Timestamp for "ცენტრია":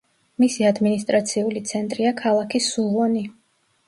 1.71-2.13